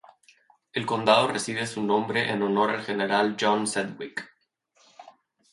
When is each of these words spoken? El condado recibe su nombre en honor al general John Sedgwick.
El 0.73 0.87
condado 0.87 1.27
recibe 1.27 1.67
su 1.67 1.83
nombre 1.83 2.31
en 2.31 2.41
honor 2.41 2.71
al 2.71 2.81
general 2.83 3.37
John 3.39 3.67
Sedgwick. 3.67 4.27